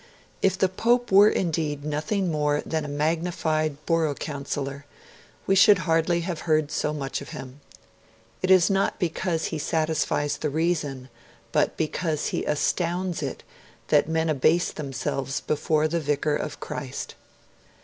[0.41, 4.87] If the Pope were indeed nothing more than a magnified Borough Councillor,
[5.45, 7.59] we should hardly have heard so much of him.
[8.41, 11.09] It is not because he satisfies the reason,
[11.51, 13.43] but because he astounds it,
[13.89, 17.13] that men abase themselves before the Vicar of Christ.